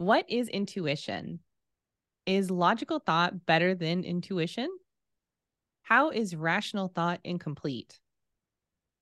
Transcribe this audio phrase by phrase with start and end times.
[0.00, 1.40] What is intuition?
[2.24, 4.70] Is logical thought better than intuition?
[5.82, 8.00] How is rational thought incomplete?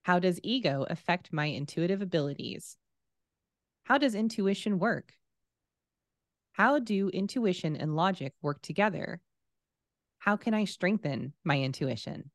[0.03, 2.79] How does ego affect my intuitive abilities?
[3.85, 5.15] How does intuition work?
[6.51, 9.21] How do intuition and logic work together?
[10.19, 12.33] How can I strengthen my intuition?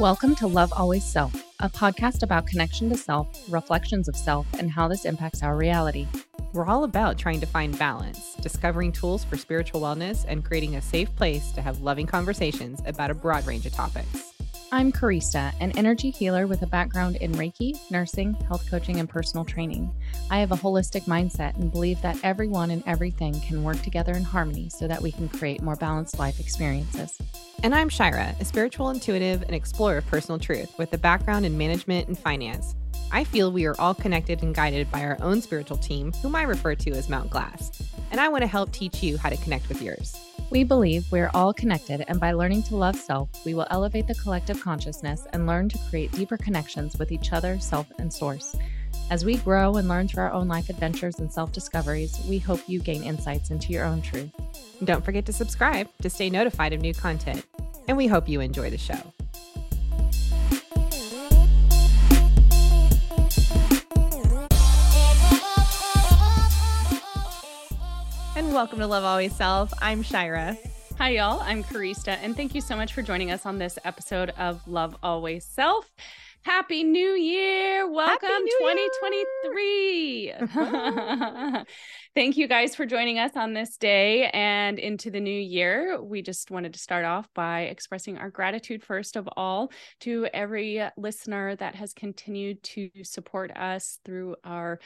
[0.00, 4.70] Welcome to Love Always Self, a podcast about connection to self, reflections of self, and
[4.70, 6.06] how this impacts our reality.
[6.54, 10.80] We're all about trying to find balance, discovering tools for spiritual wellness, and creating a
[10.80, 14.29] safe place to have loving conversations about a broad range of topics.
[14.72, 19.44] I'm Karista, an energy healer with a background in Reiki, nursing, health coaching, and personal
[19.44, 19.92] training.
[20.30, 24.22] I have a holistic mindset and believe that everyone and everything can work together in
[24.22, 27.18] harmony so that we can create more balanced life experiences.
[27.64, 31.58] And I'm Shira, a spiritual intuitive and explorer of personal truth with a background in
[31.58, 32.76] management and finance.
[33.10, 36.42] I feel we are all connected and guided by our own spiritual team, whom I
[36.42, 37.82] refer to as Mount Glass.
[38.10, 40.16] And I want to help teach you how to connect with yours.
[40.50, 44.16] We believe we're all connected, and by learning to love self, we will elevate the
[44.16, 48.56] collective consciousness and learn to create deeper connections with each other, self, and source.
[49.10, 52.60] As we grow and learn through our own life adventures and self discoveries, we hope
[52.68, 54.30] you gain insights into your own truth.
[54.82, 57.44] Don't forget to subscribe to stay notified of new content.
[57.86, 59.00] And we hope you enjoy the show.
[68.40, 69.70] And welcome to Love Always Self.
[69.82, 70.56] I'm Shira.
[70.96, 71.42] Hi, y'all.
[71.42, 74.96] I'm Karista, and thank you so much for joining us on this episode of Love
[75.02, 75.92] Always Self.
[76.40, 77.86] Happy New Year.
[77.92, 78.88] Welcome New
[79.42, 80.32] 2023.
[82.14, 86.02] Thank you guys for joining us on this day and into the new year.
[86.02, 90.82] We just wanted to start off by expressing our gratitude, first of all, to every
[90.96, 94.80] listener that has continued to support us through our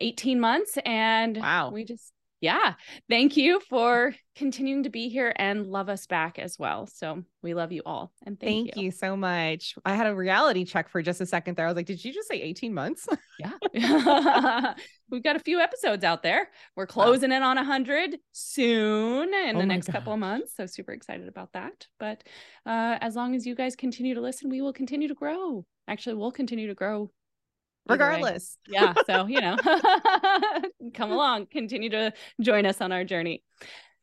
[0.00, 0.76] 18 months.
[0.84, 1.70] And wow.
[1.70, 2.74] we just yeah,
[3.08, 6.86] thank you for continuing to be here and love us back as well.
[6.86, 8.12] So we love you all.
[8.26, 8.84] And thank, thank you.
[8.84, 8.90] you.
[8.90, 9.74] so much.
[9.86, 11.64] I had a reality check for just a second there.
[11.64, 13.08] I was like, did you just say 18 months?
[13.38, 14.72] Yeah.
[15.10, 16.48] We've got a few episodes out there.
[16.74, 17.36] We're closing wow.
[17.36, 19.94] in on 100 soon in oh the next gosh.
[19.94, 20.54] couple of months.
[20.56, 21.86] So super excited about that.
[22.00, 22.24] But
[22.64, 25.66] uh, as long as you guys continue to listen, we will continue to grow.
[25.86, 27.10] Actually, we'll continue to grow
[27.88, 28.58] regardless.
[28.68, 28.94] yeah.
[29.06, 29.56] So, you know,
[30.94, 33.42] come along, continue to join us on our journey.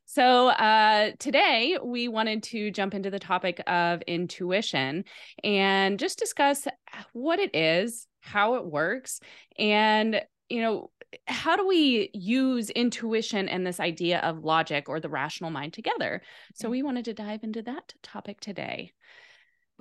[0.06, 5.06] So, uh, today we wanted to jump into the topic of intuition
[5.44, 6.68] and just discuss
[7.14, 9.20] what it is, how it works,
[9.58, 10.92] and, you know,
[11.28, 16.22] how do we use intuition and this idea of logic or the rational mind together?
[16.54, 18.92] So, we wanted to dive into that topic today.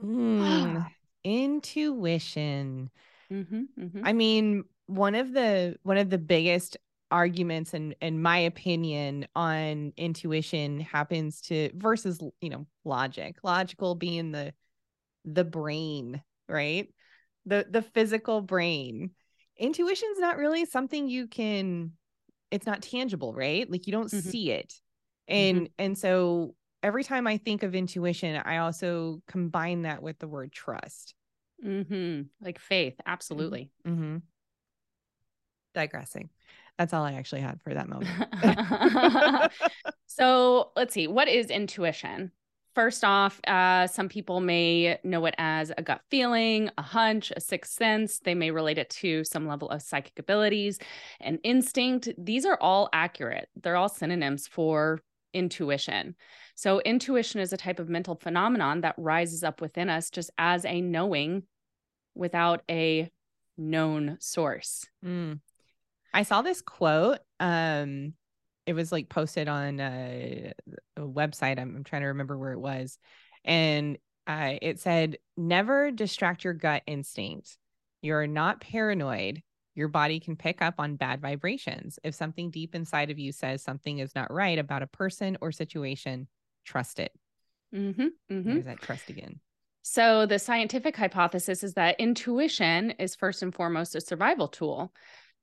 [0.03, 0.87] Mm,
[1.25, 2.91] intuition.
[3.33, 4.01] Mm-hmm, mm-hmm.
[4.05, 6.77] I mean, one of the one of the biggest
[7.13, 14.33] arguments and in my opinion on intuition happens to versus you know logic logical being
[14.33, 14.53] the
[15.27, 16.89] the brain right
[17.45, 19.11] the the physical brain
[19.59, 21.93] intuition's not really something you can
[22.51, 24.31] it's not tangible right like you don't mm-hmm.
[24.31, 24.73] see it
[25.29, 25.73] and mm-hmm.
[25.79, 30.51] and so every time i think of intuition i also combine that with the word
[30.51, 31.15] trust
[31.65, 32.23] Mm-hmm.
[32.41, 32.95] Like faith.
[32.95, 33.13] Mm-hmm.
[33.13, 33.71] Absolutely.
[33.87, 34.19] Mm-hmm.
[35.75, 36.31] Digressing.
[36.79, 39.53] That's all I actually had for that moment.
[40.07, 41.07] so let's see.
[41.07, 42.33] What is intuition?
[42.75, 47.41] First off, uh, some people may know it as a gut feeling, a hunch, a
[47.41, 48.19] sixth sense.
[48.21, 50.79] They may relate it to some level of psychic abilities
[51.21, 52.09] and instinct.
[52.17, 53.49] These are all accurate.
[53.63, 55.03] They're all synonyms for
[55.35, 56.15] intuition.
[56.55, 60.65] So, intuition is a type of mental phenomenon that rises up within us just as
[60.65, 61.45] a knowing
[62.15, 63.11] without a
[63.57, 64.87] known source.
[65.05, 65.41] Mm.
[66.15, 67.19] I saw this quote.
[67.41, 68.15] Um,
[68.67, 70.53] it was like posted on a,
[70.97, 71.59] a website.
[71.59, 72.99] I'm, I'm, trying to remember where it was,
[73.45, 77.57] and uh, it said, "Never distract your gut instinct.
[78.03, 79.43] You're not paranoid.
[79.75, 81.99] Your body can pick up on bad vibrations.
[82.05, 85.51] If something deep inside of you says something is not right about a person or
[85.51, 86.29] situation,
[86.65, 87.13] trust it."
[87.75, 88.53] Mm-hmm, mm-hmm.
[88.53, 89.41] There's that trust again.
[89.83, 94.93] So, the scientific hypothesis is that intuition is first and foremost a survival tool.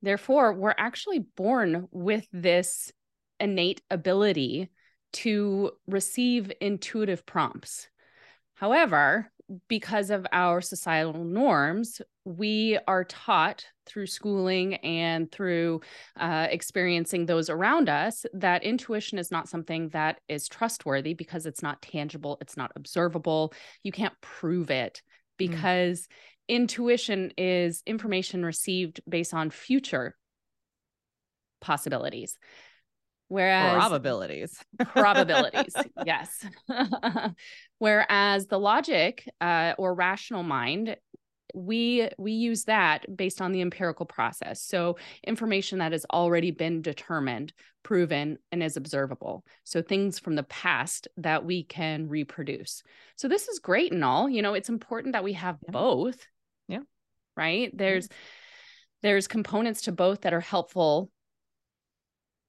[0.02, 2.90] Therefore, we're actually born with this
[3.38, 4.70] innate ability
[5.12, 7.88] to receive intuitive prompts.
[8.54, 9.30] However,
[9.68, 15.80] because of our societal norms, we are taught through schooling and through
[16.16, 21.62] uh, experiencing those around us that intuition is not something that is trustworthy because it's
[21.62, 23.52] not tangible, it's not observable.
[23.82, 25.38] You can't prove it mm.
[25.38, 26.06] because mm.
[26.48, 30.16] intuition is information received based on future
[31.60, 32.38] possibilities.
[33.30, 35.72] Whereas probabilities, probabilities,
[36.04, 36.44] yes.
[37.78, 40.96] Whereas the logic uh, or rational mind,
[41.54, 44.60] we we use that based on the empirical process.
[44.64, 47.52] So information that has already been determined,
[47.84, 49.44] proven, and is observable.
[49.62, 52.82] So things from the past that we can reproduce.
[53.14, 54.28] So this is great and all.
[54.28, 55.70] You know, it's important that we have yeah.
[55.70, 56.26] both.
[56.66, 56.80] Yeah.
[57.36, 57.70] Right.
[57.72, 58.08] There's
[59.02, 61.12] there's components to both that are helpful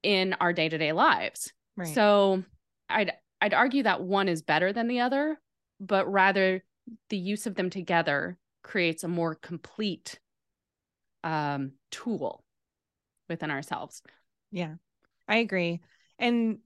[0.02, 1.52] in our day-to-day lives.
[1.76, 1.94] Right.
[1.94, 2.44] So
[2.88, 5.40] I'd I'd argue that one is better than the other,
[5.80, 6.62] but rather
[7.08, 10.20] the use of them together creates a more complete
[11.24, 12.44] um, tool
[13.28, 14.02] within ourselves.
[14.50, 14.74] Yeah,
[15.26, 15.80] I agree.
[16.18, 16.58] And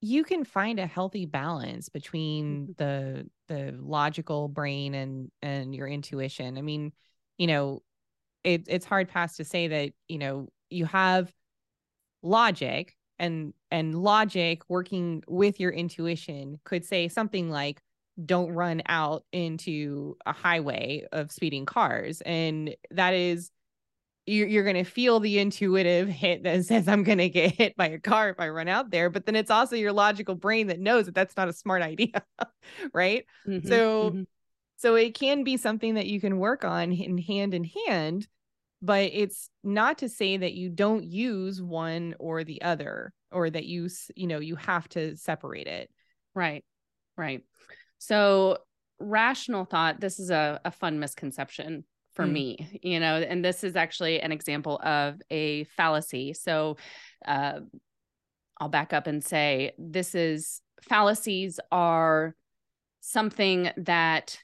[0.00, 2.72] you can find a healthy balance between mm-hmm.
[2.76, 6.58] the the logical brain and and your intuition.
[6.58, 6.92] I mean,
[7.38, 7.82] you know,
[8.42, 11.32] it, it's hard past to say that you know you have
[12.22, 17.80] logic and and logic working with your intuition could say something like
[18.22, 22.20] don't run out into a highway of speeding cars.
[22.22, 23.50] And that is
[24.26, 27.76] you're, you're going to feel the intuitive hit that says i'm going to get hit
[27.76, 29.10] by a car if i run out there.
[29.10, 32.22] But then it's also your logical brain that knows that that's not a smart idea
[32.94, 33.24] right?
[33.46, 34.22] Mm-hmm, so mm-hmm.
[34.76, 38.28] so it can be something that you can work on in hand in hand
[38.82, 43.64] but it's not to say that you don't use one or the other or that
[43.64, 45.88] you you know you have to separate it.
[46.34, 46.64] Right
[47.16, 47.42] right.
[47.98, 48.58] So
[48.98, 51.84] rational thought this is a, a fun misconception
[52.14, 52.32] for mm.
[52.32, 56.34] me you know and this is actually an example of a fallacy.
[56.34, 56.76] So
[57.24, 57.60] uh,
[58.60, 62.34] i'll back up and say this is fallacies are
[63.00, 64.38] something that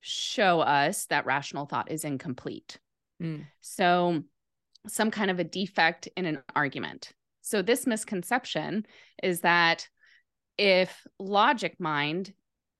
[0.00, 2.78] show us that rational thought is incomplete
[3.22, 3.46] Mm.
[3.60, 4.22] So,
[4.86, 7.12] some kind of a defect in an argument.
[7.42, 8.86] So, this misconception
[9.22, 9.88] is that
[10.58, 12.32] if logic mind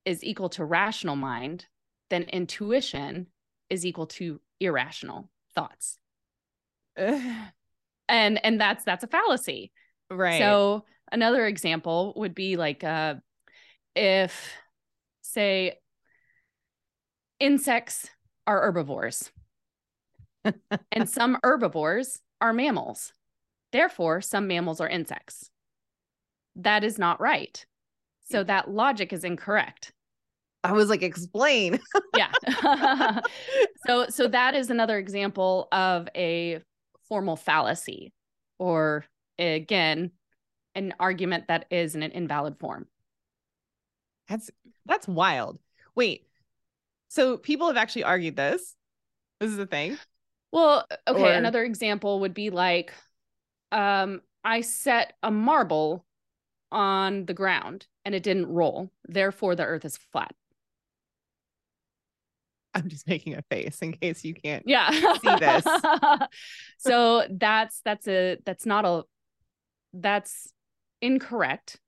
[0.05, 1.67] is equal to rational mind,
[2.11, 3.29] then intuition
[3.71, 5.99] is equal to irrational thoughts.
[6.97, 7.51] and
[8.09, 9.73] and that's that's a fallacy.
[10.11, 10.39] Right.
[10.39, 13.15] So another example would be like uh
[13.95, 14.53] if
[15.23, 15.79] say
[17.41, 18.09] insects
[18.47, 19.31] are herbivores
[20.93, 23.13] and some herbivores are mammals.
[23.71, 25.51] Therefore, some mammals are insects.
[26.57, 27.65] That is not right.
[28.31, 29.93] So that logic is incorrect.
[30.65, 31.81] I was like, explain.
[32.17, 32.31] yeah.
[33.87, 36.61] so so that is another example of a
[37.09, 38.13] formal fallacy
[38.59, 39.05] or
[39.39, 40.13] again
[40.75, 42.87] an argument that is in an invalid form.
[44.29, 44.51] That's
[44.87, 45.59] that's wild.
[45.95, 46.27] Wait.
[47.09, 48.75] So people have actually argued this.
[49.41, 49.99] This is the thing.
[50.53, 51.33] Well, okay, or...
[51.33, 52.93] another example would be like
[53.73, 56.05] um I set a marble
[56.71, 58.91] on the ground and it didn't roll.
[59.07, 60.35] Therefore the earth is flat.
[62.75, 64.91] I'm just making a face in case you can't yeah.
[64.91, 65.65] see this.
[66.79, 69.03] so that's that's a that's not a
[69.93, 70.53] that's
[71.01, 71.79] incorrect.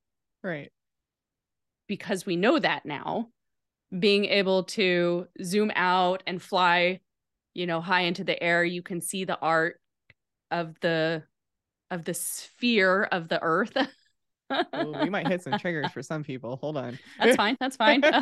[0.42, 0.70] Right.
[1.88, 3.28] Because we know that now.
[3.96, 7.00] Being able to zoom out and fly
[7.54, 9.80] you know high into the air you can see the art
[10.50, 11.22] of the
[11.90, 13.76] of the sphere of the earth.
[14.52, 16.56] Ooh, we might hit some triggers for some people.
[16.56, 16.98] Hold on.
[17.18, 18.02] That's fine that's fine.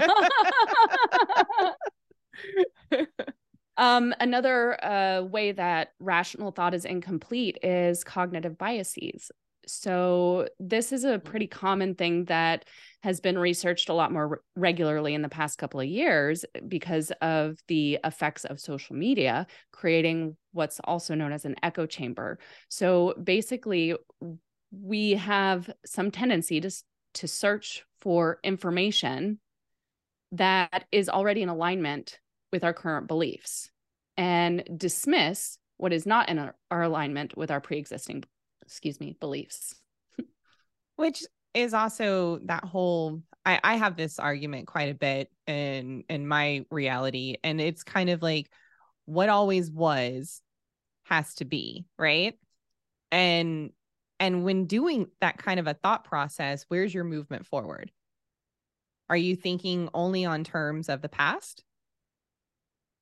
[3.78, 9.30] Um another uh way that rational thought is incomplete is cognitive biases
[9.66, 12.64] so this is a pretty common thing that
[13.02, 17.12] has been researched a lot more re- regularly in the past couple of years because
[17.20, 22.38] of the effects of social media creating what's also known as an echo chamber.
[22.68, 23.94] So basically
[24.70, 26.70] we have some tendency to
[27.14, 29.38] to search for information
[30.32, 32.18] that is already in alignment
[32.50, 33.70] with our current beliefs
[34.16, 38.24] and dismiss what is not in our, our alignment with our pre-existing
[38.62, 39.74] excuse me beliefs
[40.96, 46.26] which is also that whole I, I have this argument quite a bit in in
[46.26, 48.50] my reality and it's kind of like
[49.04, 50.40] what always was
[51.04, 52.38] has to be right
[53.10, 53.70] and
[54.20, 57.90] and when doing that kind of a thought process where's your movement forward
[59.12, 61.64] Are you thinking only on terms of the past?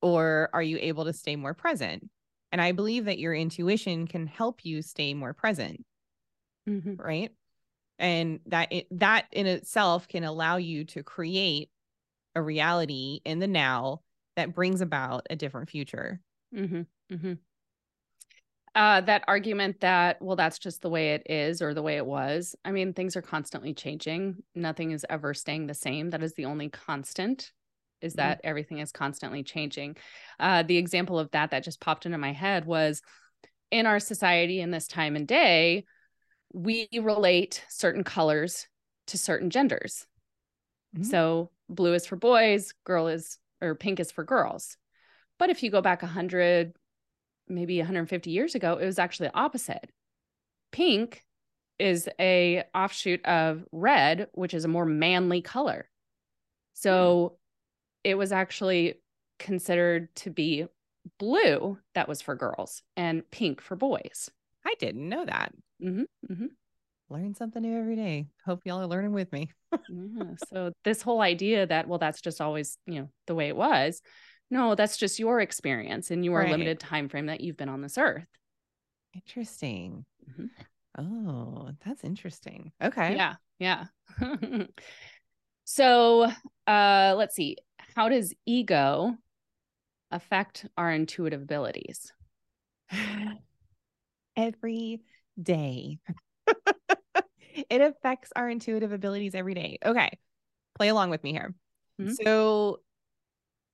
[0.01, 2.09] Or are you able to stay more present?
[2.51, 5.85] And I believe that your intuition can help you stay more present.
[6.67, 6.95] Mm-hmm.
[6.95, 7.31] Right.
[7.97, 11.69] And that it, that in itself can allow you to create
[12.35, 14.01] a reality in the now
[14.35, 16.19] that brings about a different future.
[16.55, 16.81] Mm-hmm.
[17.13, 17.33] Mm-hmm.
[18.73, 22.05] Uh, that argument that, well, that's just the way it is or the way it
[22.05, 22.55] was.
[22.63, 24.43] I mean, things are constantly changing.
[24.55, 26.11] Nothing is ever staying the same.
[26.11, 27.51] That is the only constant,
[28.01, 28.17] is mm-hmm.
[28.17, 28.49] that mm-hmm.
[28.49, 29.97] everything is constantly changing.
[30.39, 33.01] Uh, the example of that that just popped into my head was
[33.71, 35.85] in our society in this time and day,
[36.53, 38.67] we relate certain colors
[39.07, 40.05] to certain genders.
[40.95, 41.05] Mm-hmm.
[41.05, 44.77] So blue is for boys, girl is, or pink is for girls.
[45.39, 46.73] But if you go back 100,
[47.47, 49.89] maybe 150 years ago, it was actually the opposite.
[50.71, 51.23] Pink
[51.79, 55.89] is a offshoot of red, which is a more manly color.
[56.73, 57.37] So mm.
[58.03, 58.95] It was actually
[59.39, 60.65] considered to be
[61.19, 64.29] blue that was for girls and pink for boys.
[64.65, 65.53] I didn't know that.
[65.83, 66.45] Mm-hmm, mm-hmm.
[67.09, 68.27] Learn something new every day.
[68.45, 69.51] Hope y'all are learning with me.
[69.89, 70.23] yeah.
[70.53, 74.01] So this whole idea that well, that's just always you know the way it was.
[74.49, 76.51] No, that's just your experience and your right.
[76.51, 78.27] limited time frame that you've been on this earth.
[79.13, 80.05] Interesting.
[80.29, 80.45] Mm-hmm.
[80.97, 82.71] Oh, that's interesting.
[82.81, 83.15] Okay.
[83.15, 83.35] Yeah.
[83.59, 83.85] Yeah.
[85.63, 86.29] so
[86.67, 87.57] uh let's see.
[87.95, 89.17] How does ego
[90.11, 92.11] affect our intuitive abilities?
[94.35, 95.01] Every
[95.41, 95.99] day.
[97.69, 99.77] it affects our intuitive abilities every day.
[99.85, 100.09] Okay.
[100.75, 101.53] Play along with me here.
[101.99, 102.13] Mm-hmm.
[102.23, 102.79] So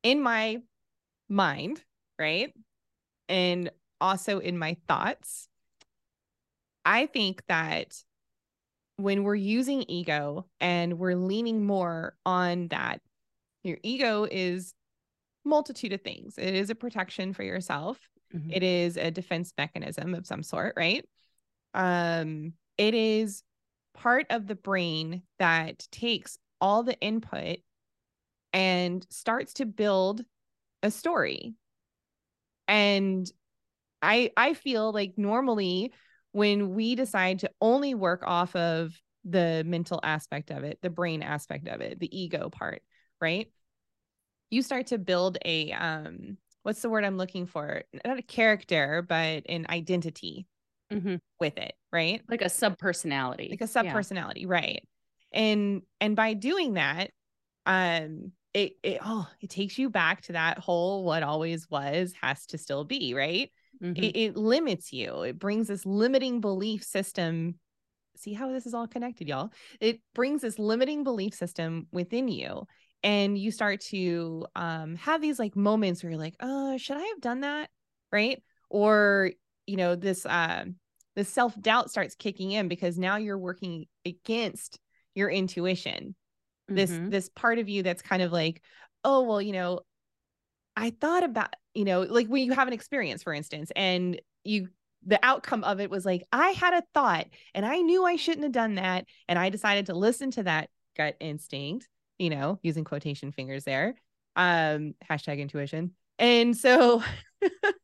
[0.04, 0.62] in my
[1.30, 1.84] mind,
[2.18, 2.54] right?
[3.30, 3.72] And
[4.02, 5.48] also in my thoughts,
[6.86, 8.02] I think that
[8.96, 13.02] when we're using ego and we're leaning more on that,
[13.68, 14.74] your ego is
[15.46, 16.38] multitude of things.
[16.38, 18.00] It is a protection for yourself.
[18.36, 18.52] Mm-hmm.
[18.52, 21.06] It is a defense mechanism of some sort, right?
[21.74, 23.44] Um, it is
[23.94, 27.60] part of the brain that takes all the input
[28.54, 30.24] and starts to build
[30.84, 31.56] a story.
[32.68, 33.30] And
[34.02, 35.94] I I feel like normally
[36.32, 41.22] when we decide to only work off of the mental aspect of it, the brain
[41.22, 42.82] aspect of it, the ego part,
[43.22, 43.52] right?
[44.50, 47.84] You start to build a um what's the word I'm looking for?
[48.06, 50.48] Not a character, but an identity
[50.92, 51.16] mm-hmm.
[51.40, 52.22] with it, right?
[52.30, 53.48] Like a sub personality.
[53.50, 54.48] Like a sub personality, yeah.
[54.50, 54.88] right?
[55.32, 57.12] And and by doing that,
[57.66, 62.46] um it it oh it takes you back to that whole what always was has
[62.48, 63.52] to still be right
[63.84, 63.96] mm-hmm.
[63.96, 67.56] it, it limits you it brings this limiting belief system
[68.16, 72.66] see how this is all connected y'all it brings this limiting belief system within you
[73.04, 77.04] and you start to um, have these like moments where you're like oh should i
[77.04, 77.70] have done that?
[78.12, 78.42] Right?
[78.70, 79.32] Or
[79.66, 80.66] you know this uh
[81.16, 84.80] this self-doubt starts kicking in because now you're working against
[85.16, 86.16] your intuition.
[86.68, 87.10] This mm-hmm.
[87.10, 88.62] this part of you that's kind of like
[89.04, 89.80] oh well you know
[90.76, 94.68] i thought about you know like when you have an experience for instance and you
[95.06, 98.44] the outcome of it was like i had a thought and i knew i shouldn't
[98.44, 101.88] have done that and i decided to listen to that gut instinct
[102.18, 103.96] you know using quotation fingers there
[104.36, 107.02] um hashtag intuition and so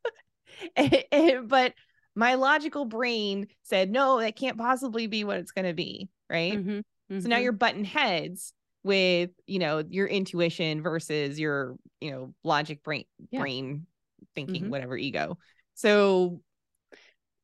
[0.75, 1.74] and, but
[2.16, 6.54] my logical brain said no that can't possibly be what it's going to be right
[6.54, 6.70] mm-hmm.
[6.70, 7.20] Mm-hmm.
[7.20, 7.44] so now mm-hmm.
[7.44, 13.40] you're button heads with you know your intuition versus your you know logic brain yeah.
[13.40, 13.86] brain
[14.36, 14.72] thinking mm-hmm.
[14.72, 15.38] whatever ego
[15.74, 16.42] so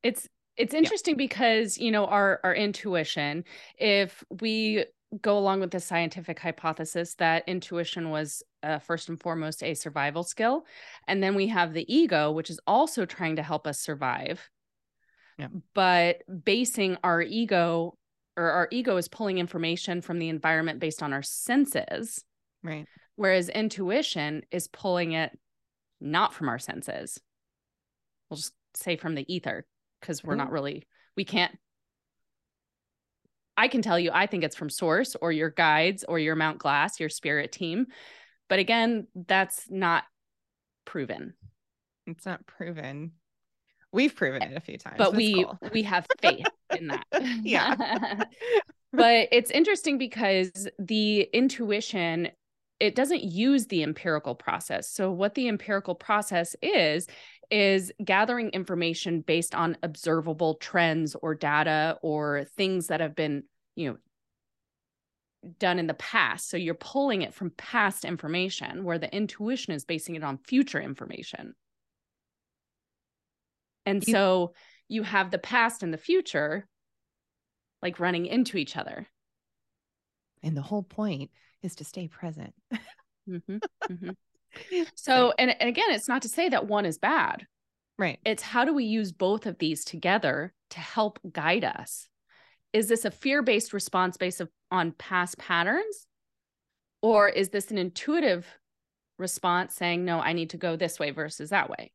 [0.04, 0.28] it's
[0.58, 1.26] it's interesting yeah.
[1.26, 3.44] because you know our our intuition
[3.78, 4.86] if we
[5.22, 10.24] go along with the scientific hypothesis that intuition was uh, first and foremost a survival
[10.24, 10.66] skill
[11.08, 14.50] and then we have the ego which is also trying to help us survive
[15.40, 15.48] yeah.
[15.74, 17.98] but basing our ego
[18.40, 22.24] or our ego is pulling information from the environment based on our senses.
[22.64, 22.86] Right.
[23.18, 25.38] Whereas intuition is pulling it
[26.00, 27.20] not from our senses.
[28.30, 29.66] We'll just say from the ether
[30.00, 30.88] because we're not really,
[31.18, 31.54] we can't.
[33.60, 36.60] I can tell you, I think it's from source or your guides or your Mount
[36.60, 37.88] Glass, your spirit team.
[38.48, 40.06] But again, that's not
[40.86, 41.34] proven.
[42.08, 43.12] It's not proven.
[43.92, 44.96] We've proven it a few times.
[44.98, 45.60] But we cool.
[45.74, 46.48] we have faith
[46.78, 47.04] in that.
[47.44, 48.24] yeah.
[48.94, 52.30] but it's interesting because the intuition
[52.80, 54.90] it doesn't use the empirical process.
[54.90, 57.08] So what the empirical process is
[57.52, 63.44] is gathering information based on observable trends or data or things that have been,
[63.76, 63.98] you know,
[65.58, 66.50] done in the past.
[66.50, 70.82] So you're pulling it from past information where the intuition is basing it on future
[70.82, 71.54] information.
[73.86, 74.54] And you, so
[74.88, 76.68] you have the past and the future
[77.82, 79.08] like running into each other.
[80.44, 81.32] And the whole point
[81.64, 82.54] is to stay present.
[83.28, 83.58] mm-hmm,
[83.90, 84.10] mm-hmm.
[84.96, 87.46] So, and, and again, it's not to say that one is bad.
[87.98, 88.20] Right.
[88.26, 92.08] It's how do we use both of these together to help guide us?
[92.72, 94.42] Is this a fear based response based
[94.72, 96.08] on past patterns?
[97.02, 98.46] Or is this an intuitive
[99.18, 101.92] response saying, no, I need to go this way versus that way?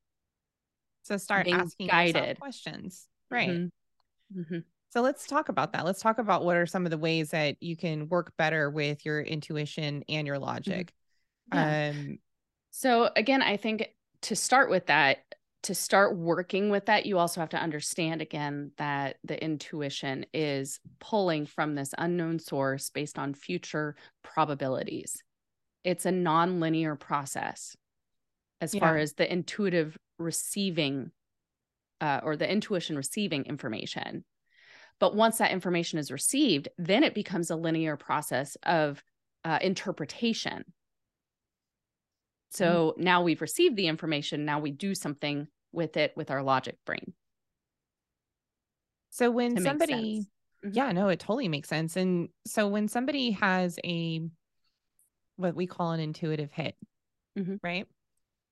[1.02, 3.06] So start Being asking guided questions.
[3.30, 3.50] Right.
[3.50, 4.40] Mm-hmm.
[4.40, 4.58] Mm-hmm.
[4.90, 5.84] So let's talk about that.
[5.84, 9.04] Let's talk about what are some of the ways that you can work better with
[9.04, 10.44] your intuition and your mm-hmm.
[10.44, 10.92] logic.
[11.52, 11.92] Yeah.
[11.94, 12.18] Um,
[12.76, 13.88] so again, I think
[14.22, 15.18] to start with that,
[15.62, 20.80] to start working with that, you also have to understand again that the intuition is
[20.98, 25.22] pulling from this unknown source based on future probabilities.
[25.84, 27.76] It's a non-linear process
[28.60, 28.80] as yeah.
[28.80, 31.12] far as the intuitive receiving
[32.00, 34.24] uh, or the intuition receiving information.
[34.98, 39.00] But once that information is received, then it becomes a linear process of
[39.44, 40.64] uh, interpretation.
[42.54, 43.02] So mm-hmm.
[43.02, 44.44] now we've received the information.
[44.44, 47.12] Now we do something with it with our logic brain.
[49.11, 50.20] So when somebody,
[50.64, 50.70] mm-hmm.
[50.73, 51.96] yeah, no, it totally makes sense.
[51.96, 54.20] And so when somebody has a,
[55.37, 56.76] what we call an intuitive hit,
[57.37, 57.56] mm-hmm.
[57.62, 57.87] right?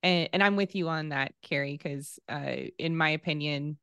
[0.01, 3.77] And, and I'm with you on that, Carrie, because uh, in my opinion,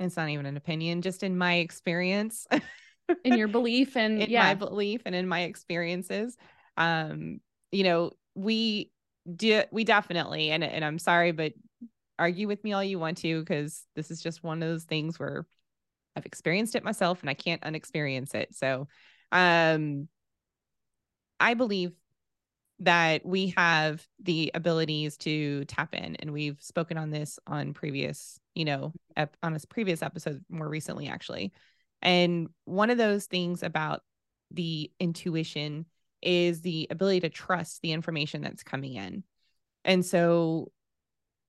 [0.00, 2.48] it's not even an opinion, just in my experience,
[3.24, 4.42] in your belief and in yeah.
[4.42, 6.36] my belief and in my experiences,
[6.76, 7.38] um,
[7.70, 8.90] you know, we
[9.32, 11.52] do we definitely and and I'm sorry, but
[12.18, 15.18] argue with me all you want to because this is just one of those things
[15.18, 15.46] where
[16.16, 18.54] I've experienced it myself and I can't unexperience it.
[18.54, 18.88] So
[19.32, 20.08] um
[21.40, 21.92] I believe
[22.80, 28.38] that we have the abilities to tap in and we've spoken on this on previous
[28.54, 31.52] you know ep- on a previous episode more recently actually
[32.02, 34.02] and one of those things about
[34.50, 35.86] the intuition
[36.24, 39.24] is the ability to trust the information that's coming in.
[39.84, 40.72] And so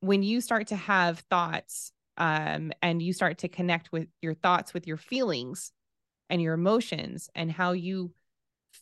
[0.01, 4.73] when you start to have thoughts um, and you start to connect with your thoughts
[4.73, 5.71] with your feelings
[6.29, 8.11] and your emotions and how you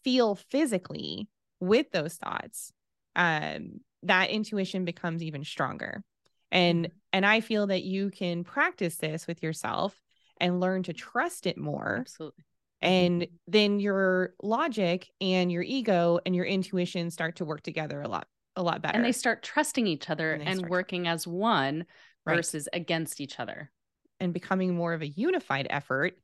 [0.04, 1.28] feel physically
[1.60, 2.74] with those thoughts,
[3.16, 6.04] um, that intuition becomes even stronger.
[6.52, 6.98] And mm-hmm.
[7.14, 10.00] and I feel that you can practice this with yourself
[10.40, 11.98] and learn to trust it more.
[12.02, 12.44] Absolutely.
[12.84, 18.08] And then your logic and your ego and your intuition start to work together a
[18.08, 18.98] lot, a lot better.
[18.98, 21.86] And they start trusting each other and, and working as one
[22.26, 22.36] right.
[22.36, 23.72] versus against each other.
[24.20, 26.18] And becoming more of a unified effort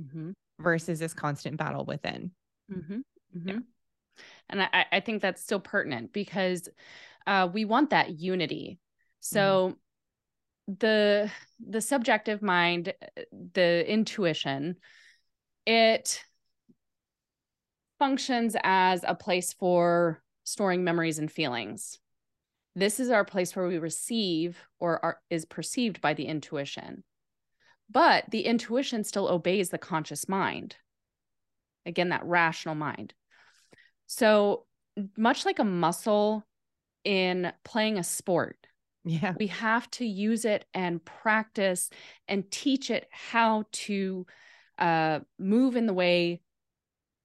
[0.00, 0.32] mm-hmm.
[0.58, 2.32] versus this constant battle within.
[2.72, 3.00] Mm-hmm.
[3.36, 3.48] Mm-hmm.
[3.48, 3.58] Yeah.
[4.48, 6.68] And I, I think that's still pertinent because
[7.26, 8.78] uh, we want that unity.
[9.20, 9.76] So
[10.68, 10.74] mm-hmm.
[10.78, 11.30] the
[11.66, 12.94] the subjective mind,
[13.52, 14.76] the intuition,
[15.66, 16.22] it
[17.98, 21.98] functions as a place for storing memories and feelings.
[22.74, 27.04] This is our place where we receive or are, is perceived by the intuition.
[27.90, 30.76] But the intuition still obeys the conscious mind.
[31.86, 33.14] Again, that rational mind.
[34.06, 34.66] So,
[35.16, 36.44] much like a muscle
[37.04, 38.56] in playing a sport,
[39.06, 39.34] yeah.
[39.38, 41.90] We have to use it and practice
[42.26, 44.26] and teach it how to
[44.78, 46.40] uh, move in the way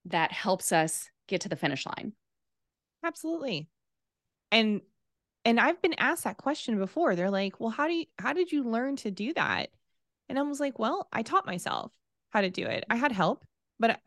[0.06, 2.14] that helps us get to the finish line.
[3.04, 3.68] Absolutely.
[4.52, 4.82] And
[5.44, 7.16] and I've been asked that question before.
[7.16, 9.70] They're like, "Well, how do you how did you learn to do that?"
[10.30, 11.92] And I was like, "Well, I taught myself
[12.32, 12.86] how to do it.
[12.90, 13.46] I had help,
[13.80, 13.98] but I,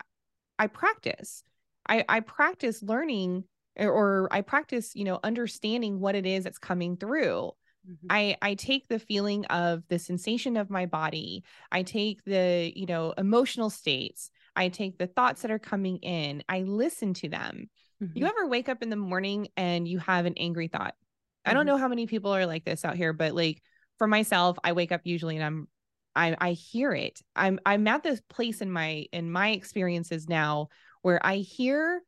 [0.59, 1.43] I practice.
[1.89, 3.45] I I practice learning
[3.77, 7.53] or, or I practice, you know, understanding what it is that's coming through
[7.89, 8.07] Mm-hmm.
[8.11, 11.45] I I take the feeling of the sensation of my body.
[11.71, 14.31] I take the, you know, emotional states.
[14.57, 16.43] I take the thoughts that are coming in.
[16.49, 17.69] I listen to them.
[18.03, 18.19] Mm-hmm.
[18.19, 20.95] You ever wake up in the morning and you have an angry thought?
[20.95, 21.51] Mm-hmm.
[21.51, 21.69] I don't mm-hmm.
[21.69, 23.63] know how many people are like this out here, but like
[23.99, 25.69] for myself, I wake up usually and I'm
[26.17, 27.21] I I hear it.
[27.37, 30.69] I'm I'm at this place in my in my experiences now
[31.03, 32.01] where I hear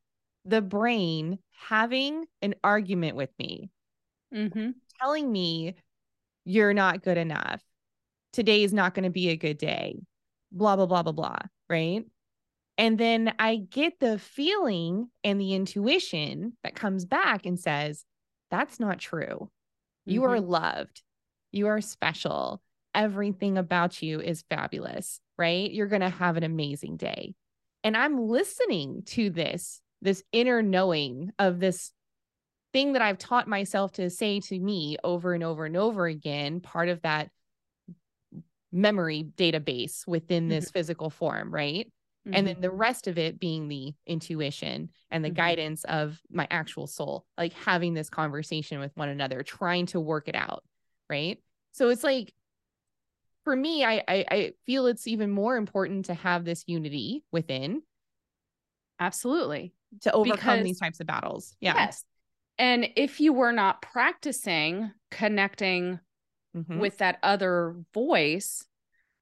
[0.46, 3.70] the brain having an argument with me.
[4.34, 5.74] Mm-hmm telling me
[6.44, 7.62] you're not good enough.
[8.32, 9.96] Today is not going to be a good day.
[10.52, 11.38] Blah, blah, blah, blah, blah.
[11.68, 12.04] Right.
[12.78, 18.04] And then I get the feeling and the intuition that comes back and says,
[18.50, 19.50] that's not true.
[20.04, 20.30] You mm-hmm.
[20.30, 21.02] are loved.
[21.52, 22.62] You are special.
[22.94, 25.70] Everything about you is fabulous, right?
[25.70, 27.34] You're going to have an amazing day.
[27.82, 31.92] And I'm listening to this, this inner knowing of this
[32.76, 36.60] thing that I've taught myself to say to me over and over and over again,
[36.60, 37.30] part of that
[38.70, 40.72] memory database within this mm-hmm.
[40.74, 41.90] physical form, right?
[42.26, 42.36] Mm-hmm.
[42.36, 45.36] And then the rest of it being the intuition and the mm-hmm.
[45.36, 50.28] guidance of my actual soul, like having this conversation with one another, trying to work
[50.28, 50.62] it out,
[51.08, 51.38] right?
[51.72, 52.34] So it's like
[53.44, 57.80] for me, I, I, I feel it's even more important to have this unity within.
[59.00, 59.72] Absolutely.
[60.02, 61.56] To overcome because, these types of battles.
[61.58, 61.74] Yeah.
[61.74, 62.04] Yes.
[62.58, 66.00] And if you were not practicing connecting
[66.56, 66.78] mm-hmm.
[66.78, 68.64] with that other voice,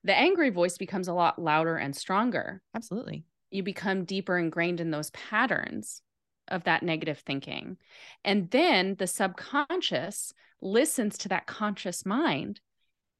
[0.04, 2.62] the angry voice becomes a lot louder and stronger.
[2.74, 3.24] Absolutely.
[3.50, 6.02] You become deeper ingrained in those patterns
[6.48, 7.78] of that negative thinking.
[8.24, 12.60] And then the subconscious listens to that conscious mind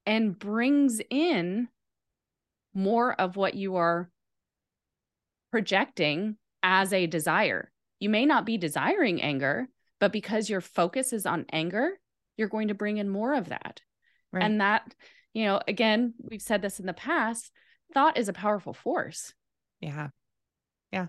[0.07, 1.69] and brings in
[2.75, 4.11] more of what you are
[5.51, 7.71] projecting as a desire.
[8.01, 9.69] You may not be desiring anger,
[10.01, 11.91] but because your focus is on anger,
[12.37, 13.81] you're going to bring in more of that.
[14.33, 14.43] Right.
[14.43, 14.95] And that,
[15.33, 17.51] you know, again, we've said this in the past,
[17.93, 19.33] thought is a powerful force.
[19.81, 20.09] Yeah.
[20.93, 21.07] Yeah.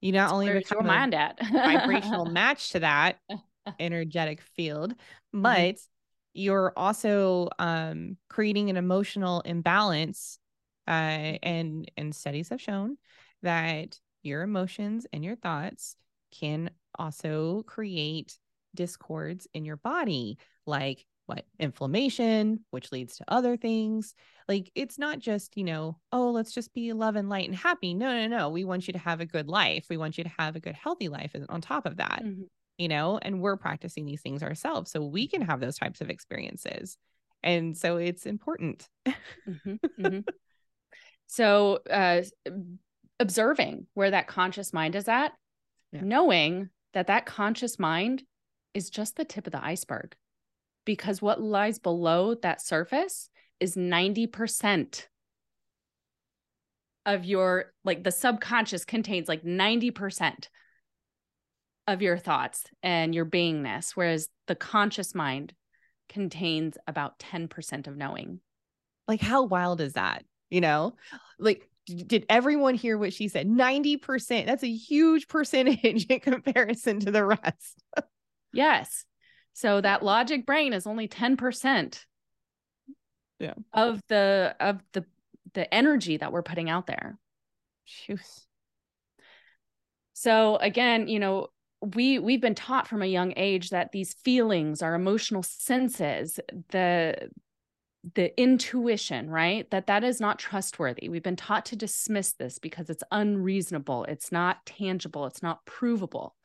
[0.00, 3.18] You not only become your mind at vibrational match to that
[3.78, 5.42] energetic field, mm-hmm.
[5.42, 5.90] but mm-hmm
[6.36, 10.38] you're also um, creating an emotional imbalance
[10.86, 11.36] uh, mm-hmm.
[11.42, 12.96] and and studies have shown
[13.42, 15.96] that your emotions and your thoughts
[16.38, 18.38] can also create
[18.74, 24.14] discords in your body like what inflammation which leads to other things
[24.48, 27.94] like it's not just you know oh let's just be love and light and happy
[27.94, 30.30] no no no we want you to have a good life we want you to
[30.38, 32.42] have a good healthy life on top of that mm-hmm
[32.78, 36.10] you know, and we're practicing these things ourselves so we can have those types of
[36.10, 36.96] experiences.
[37.42, 38.88] And so it's important.
[39.08, 40.20] mm-hmm, mm-hmm.
[41.28, 42.22] So, uh,
[43.18, 45.32] observing where that conscious mind is at,
[45.90, 46.02] yeah.
[46.02, 48.22] knowing that that conscious mind
[48.74, 50.14] is just the tip of the iceberg
[50.84, 53.28] because what lies below that surface
[53.60, 55.06] is 90%
[57.04, 60.48] of your like the subconscious contains like 90%
[61.86, 65.52] of your thoughts and your beingness, whereas the conscious mind
[66.08, 68.40] contains about 10% of knowing.
[69.06, 70.24] Like, how wild is that?
[70.50, 70.96] You know,
[71.38, 73.48] like, did everyone hear what she said?
[73.48, 74.46] 90%.
[74.46, 77.82] That's a huge percentage in comparison to the rest.
[78.52, 79.04] yes.
[79.54, 82.04] So that logic brain is only 10%
[83.38, 83.54] yeah.
[83.72, 85.04] of the of the
[85.54, 87.18] the energy that we're putting out there.
[87.84, 88.46] Shoes.
[90.12, 91.48] So again, you know,
[91.94, 97.30] we we've been taught from a young age that these feelings our emotional senses the
[98.14, 99.68] the intuition right?
[99.70, 101.08] That that is not trustworthy.
[101.08, 104.04] We've been taught to dismiss this because it's unreasonable.
[104.04, 105.26] It's not tangible.
[105.26, 106.36] It's not provable.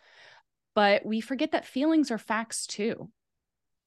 [0.73, 2.95] But we forget that feelings are facts too.
[2.99, 3.09] Mm.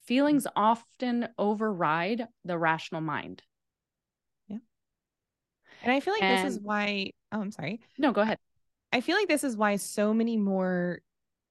[0.05, 3.41] Feelings often override the rational mind.
[4.47, 4.57] Yeah.
[5.83, 7.81] And i feel like and, this is why oh i'm sorry.
[7.97, 8.37] No go ahead.
[8.93, 11.01] I feel like this is why so many more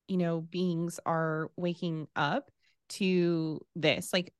[0.09, 2.51] you know beings are waking up
[2.91, 4.13] to this.
[4.13, 4.33] Like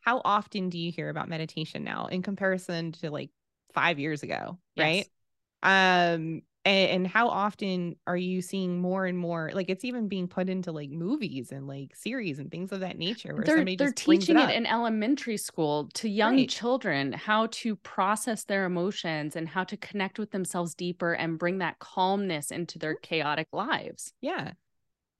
[0.00, 3.30] how often do you hear about meditation now in comparison to like
[3.74, 5.06] 5 years ago yes.
[5.62, 10.08] right um and, and, how often are you seeing more and more like it's even
[10.08, 13.76] being put into like movies and like series and things of that nature where they're,
[13.76, 16.50] they're teaching it, it, in elementary school to young right.
[16.50, 21.58] children how to process their emotions and how to connect with themselves deeper and bring
[21.58, 24.52] that calmness into their chaotic lives yeah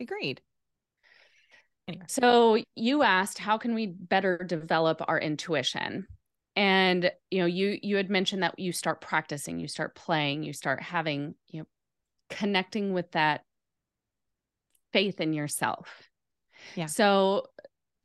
[0.01, 0.41] Agreed.
[1.91, 2.05] Anyway.
[2.09, 6.07] So you asked how can we better develop our intuition?
[6.55, 10.53] And you know, you you had mentioned that you start practicing, you start playing, you
[10.53, 11.67] start having, you know,
[12.29, 13.43] connecting with that
[14.93, 16.09] faith in yourself.
[16.77, 16.87] Yeah.
[16.87, 17.47] So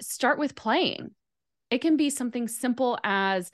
[0.02, 1.12] start with playing.
[1.70, 3.52] It can be something simple as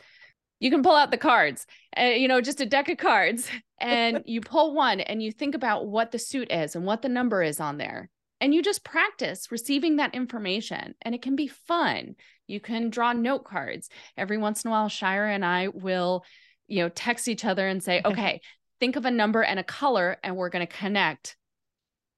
[0.60, 1.65] you can pull out the cards,
[2.00, 3.50] uh, you know, just a deck of cards,
[3.82, 7.10] and you pull one and you think about what the suit is and what the
[7.10, 8.10] number is on there
[8.41, 12.15] and you just practice receiving that information and it can be fun.
[12.47, 13.88] You can draw note cards.
[14.17, 16.25] Every once in a while shira and i will
[16.67, 18.41] you know text each other and say okay
[18.80, 21.38] think of a number and a color and we're going to connect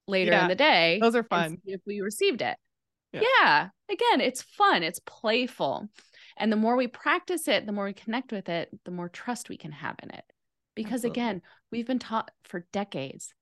[0.07, 1.57] later yeah, in the day those are fun.
[1.65, 2.57] if we received it.
[3.12, 3.21] Yeah.
[3.41, 5.89] yeah again it's fun it's playful.
[6.36, 9.49] And the more we practice it the more we connect with it the more trust
[9.49, 10.23] we can have in it.
[10.75, 11.21] Because Absolutely.
[11.21, 13.33] again we've been taught for decades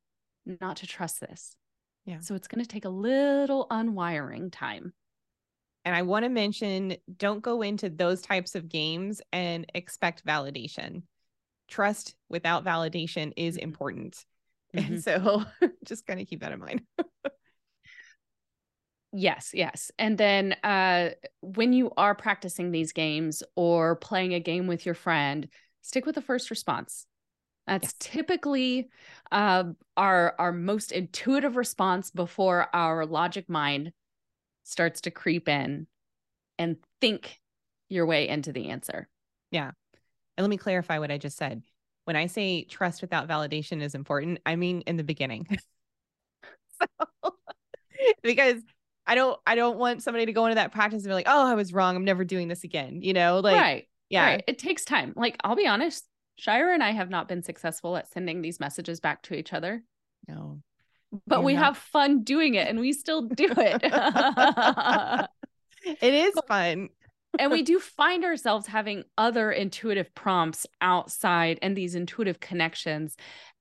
[0.45, 1.55] not to trust this
[2.05, 2.19] yeah.
[2.19, 4.93] So it's going to take a little unwiring time.
[5.85, 11.03] And I want to mention don't go into those types of games and expect validation.
[11.67, 13.63] trust without validation is mm-hmm.
[13.63, 14.25] important.
[14.75, 14.93] Mm-hmm.
[14.93, 15.43] And so
[15.85, 16.81] just kind of keep that in mind.
[19.13, 19.91] Yes, yes.
[19.99, 21.09] And then uh,
[21.41, 25.49] when you are practicing these games or playing a game with your friend,
[25.81, 27.05] stick with the first response.
[27.67, 27.95] That's yes.
[27.99, 28.89] typically
[29.31, 33.91] uh, our our most intuitive response before our logic mind
[34.63, 35.87] starts to creep in
[36.57, 37.39] and think
[37.89, 39.07] your way into the answer.
[39.51, 39.71] Yeah.
[40.37, 41.61] And let me clarify what I just said.
[42.05, 45.47] When I say trust without validation is important, I mean in the beginning.
[46.81, 47.35] so,
[48.23, 48.61] because
[49.05, 51.47] I don't I don't want somebody to go into that practice and be like, "Oh,
[51.47, 51.95] I was wrong.
[51.95, 53.87] I'm never doing this again." You know, like Right.
[54.09, 54.25] Yeah.
[54.25, 54.43] Right.
[54.47, 55.13] It takes time.
[55.15, 58.99] Like I'll be honest, Shira and I have not been successful at sending these messages
[58.99, 59.83] back to each other.
[60.27, 60.61] No.
[61.27, 61.65] But we not.
[61.65, 63.81] have fun doing it and we still do it.
[66.01, 66.89] it is fun.
[67.37, 73.15] and we do find ourselves having other intuitive prompts outside and these intuitive connections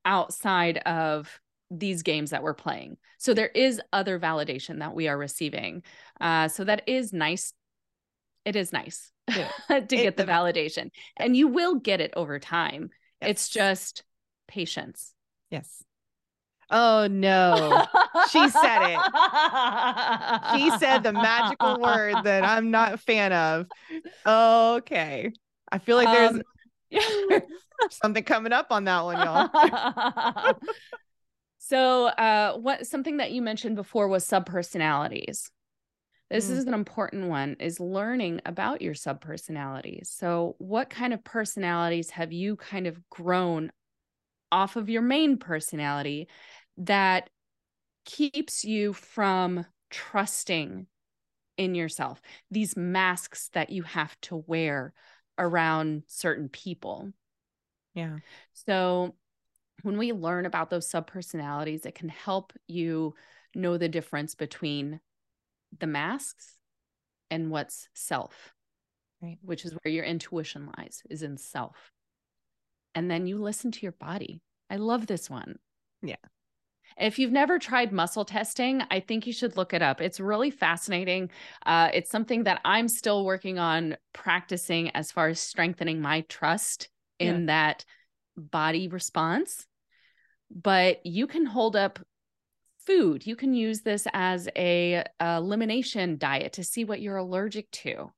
[0.04, 2.96] outside of these games that we're playing.
[3.18, 5.82] So there is other validation that we are receiving.
[6.20, 7.52] Uh, so that is nice.
[8.44, 9.12] It is nice
[9.68, 12.90] to it, get the validation, and you will get it over time.
[13.20, 13.30] Yes.
[13.30, 14.04] It's just
[14.48, 15.14] patience.
[15.50, 15.82] Yes.
[16.70, 17.84] Oh no.
[18.30, 19.00] she said it.
[20.56, 23.66] She said the magical word that I'm not a fan of.
[24.24, 25.32] Okay.
[25.70, 26.42] I feel like there's
[27.32, 27.42] um,
[27.90, 30.54] something coming up on that one, y'all.
[31.70, 35.50] So, uh, what something that you mentioned before was subpersonalities.
[36.30, 36.52] This mm.
[36.52, 40.06] is an important one is learning about your subpersonalities.
[40.06, 43.72] So, what kind of personalities have you kind of grown
[44.52, 46.28] off of your main personality
[46.78, 47.30] that
[48.04, 50.86] keeps you from trusting
[51.56, 52.22] in yourself?
[52.50, 54.94] These masks that you have to wear
[55.36, 57.12] around certain people.
[57.94, 58.18] Yeah.
[58.52, 59.16] So,
[59.82, 63.14] when we learn about those subpersonalities, it can help you
[63.52, 65.00] know the difference between
[65.78, 66.56] the masks
[67.30, 68.52] and what's self,
[69.22, 69.38] right?
[69.42, 71.92] Which is where your intuition lies, is in self.
[72.94, 74.42] And then you listen to your body.
[74.68, 75.58] I love this one.
[76.02, 76.16] Yeah.
[76.98, 80.00] If you've never tried muscle testing, I think you should look it up.
[80.00, 81.30] It's really fascinating.
[81.64, 86.88] Uh, it's something that I'm still working on practicing as far as strengthening my trust
[87.20, 87.46] in yeah.
[87.46, 87.84] that
[88.36, 89.66] body response
[90.50, 92.00] but you can hold up
[92.90, 93.26] food.
[93.26, 98.10] You can use this as a, elimination diet to see what you're allergic to,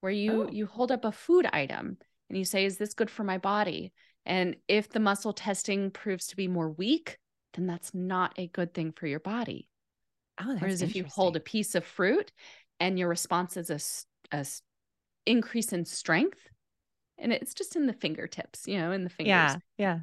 [0.00, 0.48] where you oh.
[0.50, 3.92] you hold up a food item and you say, "Is this good for my body?"
[4.26, 7.18] And if the muscle testing proves to be more weak,
[7.54, 9.68] then that's not a good thing for your body.
[10.40, 12.30] Oh, Whereas if you hold a piece of fruit
[12.78, 14.46] and your response is a, a
[15.26, 16.40] increase in strength,
[17.16, 19.28] and it's just in the fingertips, you know, in the fingers.
[19.28, 19.98] Yeah, yeah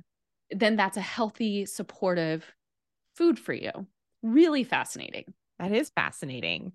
[0.52, 2.46] then that's a healthy, supportive
[3.16, 3.88] food for you.
[4.26, 5.26] Really fascinating.
[5.60, 6.72] That is fascinating.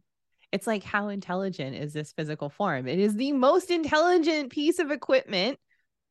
[0.52, 2.86] It's like, how intelligent is this physical form?
[2.86, 5.58] It is the most intelligent piece of equipment,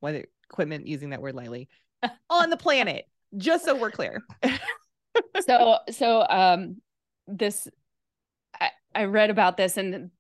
[0.02, 1.70] whether equipment using that word lightly,
[2.30, 3.06] on the planet,
[3.38, 4.22] just so we're clear.
[5.48, 6.82] so, so, um,
[7.26, 7.70] this,
[8.60, 10.12] I, I read about this and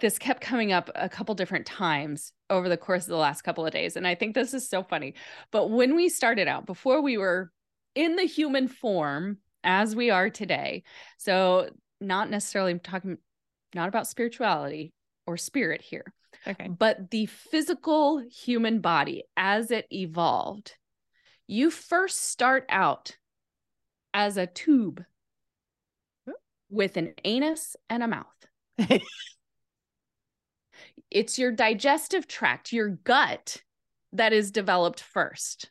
[0.00, 3.64] this kept coming up a couple different times over the course of the last couple
[3.64, 3.94] of days.
[3.94, 5.14] And I think this is so funny.
[5.52, 7.52] But when we started out, before we were
[7.94, 10.82] in the human form as we are today,
[11.18, 11.68] so
[12.00, 13.18] not necessarily talking
[13.74, 14.92] not about spirituality
[15.26, 16.12] or spirit here.
[16.46, 16.68] Okay.
[16.68, 20.76] But the physical human body as it evolved,
[21.46, 23.16] you first start out
[24.14, 25.04] as a tube
[26.70, 28.26] with an anus and a mouth.
[31.10, 33.62] it's your digestive tract, your gut
[34.12, 35.70] that is developed first.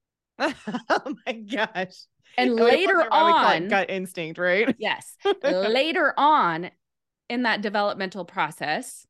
[0.38, 1.94] oh my gosh.
[2.36, 4.74] And, later on, gut instinct, right?
[4.78, 5.16] Yes.
[5.42, 6.70] later on
[7.28, 9.06] in that developmental process,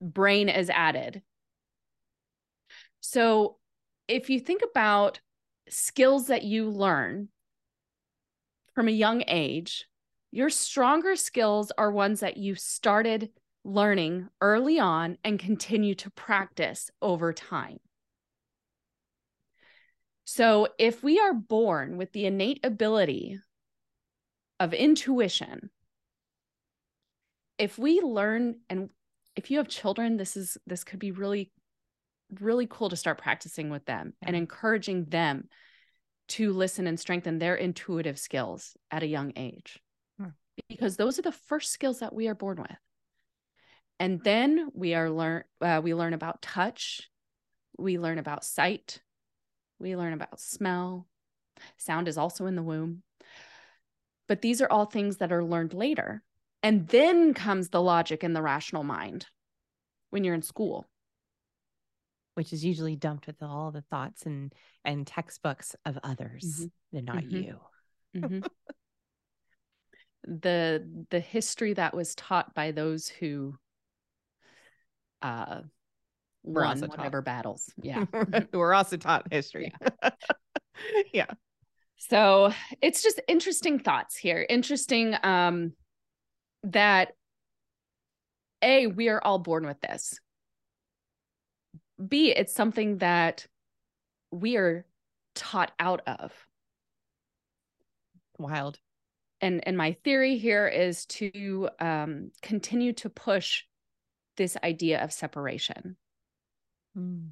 [0.00, 1.22] brain is added.
[3.00, 3.56] So
[4.08, 5.20] if you think about
[5.68, 7.28] skills that you learn
[8.74, 9.86] from a young age,
[10.32, 13.30] your stronger skills are ones that you started
[13.64, 17.78] learning early on and continue to practice over time.
[20.28, 23.38] So, if we are born with the innate ability
[24.58, 25.70] of intuition,
[27.58, 28.90] if we learn and
[29.36, 31.52] if you have children, this is this could be really
[32.40, 35.48] really cool to start practicing with them and encouraging them
[36.26, 39.78] to listen and strengthen their intuitive skills at a young age.
[40.18, 40.30] Hmm.
[40.68, 42.78] Because those are the first skills that we are born with.
[44.00, 47.08] And then we are learn uh, we learn about touch.
[47.78, 49.00] We learn about sight,
[49.78, 51.06] we learn about smell.
[51.76, 53.02] Sound is also in the womb.
[54.28, 56.22] But these are all things that are learned later.
[56.62, 59.26] And then comes the logic and the rational mind
[60.10, 60.86] when you're in school.
[62.34, 64.52] Which is usually dumped with all the thoughts and
[64.84, 66.96] and textbooks of others mm-hmm.
[66.96, 67.36] and not mm-hmm.
[67.36, 67.60] you.
[68.16, 68.46] Mm-hmm.
[70.42, 73.54] the the history that was taught by those who
[75.22, 75.60] uh
[76.46, 77.24] We're won whatever taught.
[77.24, 77.72] battles.
[77.82, 78.04] Yeah.
[78.52, 79.72] We're also taught history.
[80.02, 80.10] Yeah.
[81.12, 81.26] yeah.
[81.96, 84.46] So it's just interesting thoughts here.
[84.48, 85.72] Interesting um
[86.62, 87.12] that
[88.62, 90.18] a we are all born with this.
[92.06, 93.46] B it's something that
[94.30, 94.86] we are
[95.34, 96.32] taught out of.
[98.38, 98.78] Wild
[99.40, 103.64] and and my theory here is to um, continue to push
[104.36, 105.96] this idea of separation
[106.96, 107.28] mm.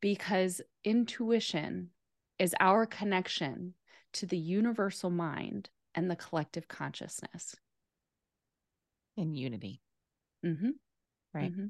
[0.00, 1.90] because intuition
[2.38, 3.74] is our connection
[4.12, 7.56] to the universal mind and the collective consciousness
[9.16, 9.80] in unity
[10.44, 10.70] mm-hmm.
[11.32, 11.66] right mm-hmm.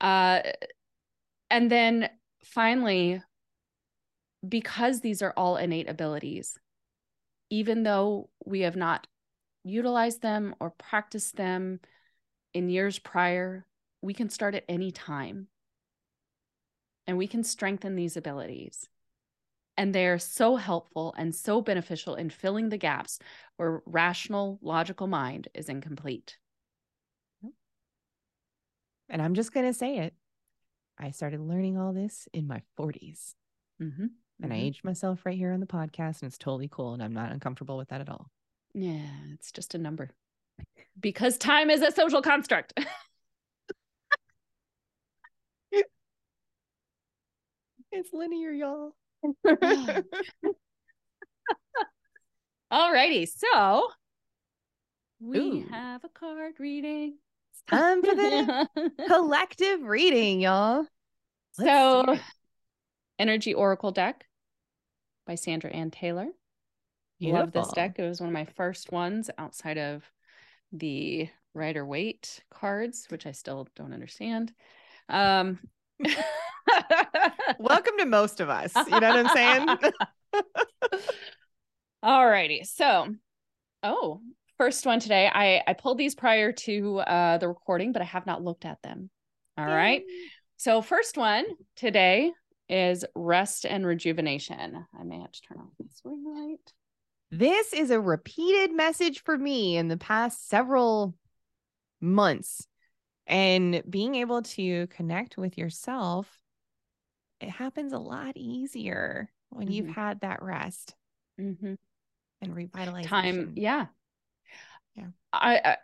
[0.00, 0.40] uh,
[1.50, 2.08] and then
[2.44, 3.20] finally
[4.48, 6.58] because these are all innate abilities
[7.50, 9.06] even though we have not
[9.64, 11.80] utilized them or practiced them
[12.54, 13.66] in years prior,
[14.06, 15.48] we can start at any time
[17.06, 18.88] and we can strengthen these abilities.
[19.76, 23.18] And they're so helpful and so beneficial in filling the gaps
[23.56, 26.38] where rational, logical mind is incomplete.
[29.08, 30.14] And I'm just going to say it.
[30.98, 33.34] I started learning all this in my 40s.
[33.80, 34.06] Mm-hmm
[34.42, 34.60] and mm-hmm.
[34.60, 37.32] I aged myself right here on the podcast, and it's totally cool, and I'm not
[37.32, 38.30] uncomfortable with that at all.
[38.74, 40.10] Yeah, it's just a number
[41.00, 42.78] because time is a social construct.
[47.96, 48.92] it's linear, y'all.
[52.72, 53.88] Alrighty, so
[55.20, 55.66] we Ooh.
[55.70, 57.16] have a card reading.
[57.52, 58.68] It's time for the
[59.06, 60.86] collective reading, y'all.
[61.58, 62.18] Let's so
[63.18, 64.26] Energy Oracle deck
[65.26, 66.28] by Sandra Anne Taylor.
[67.18, 67.44] Beautiful.
[67.44, 67.98] Love this deck.
[67.98, 70.04] It was one of my first ones outside of
[70.70, 74.52] the Rider Waite cards, which I still don't understand.
[75.08, 75.60] Um,
[77.58, 78.72] Welcome to most of us.
[78.74, 79.68] You know what I'm saying?
[82.02, 82.64] All righty.
[82.64, 83.14] So,
[83.82, 84.20] oh,
[84.58, 85.30] first one today.
[85.32, 88.82] I I pulled these prior to uh the recording, but I have not looked at
[88.82, 89.10] them.
[89.58, 90.02] All right.
[90.56, 91.44] So, first one
[91.76, 92.32] today
[92.68, 94.84] is rest and rejuvenation.
[94.98, 96.72] I may have to turn off this ring light.
[97.30, 101.14] This is a repeated message for me in the past several
[102.00, 102.66] months.
[103.26, 106.40] And being able to connect with yourself,
[107.40, 109.72] it happens a lot easier when mm-hmm.
[109.72, 110.94] you've had that rest
[111.40, 111.74] mm-hmm.
[112.40, 113.06] and revitalization.
[113.06, 113.86] Time, yeah.
[114.94, 115.08] Yeah.
[115.32, 115.76] I, I